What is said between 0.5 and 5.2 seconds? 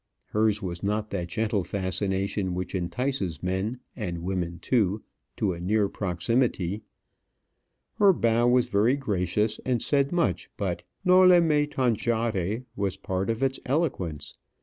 was not that gentle fascination which entices men, and women too,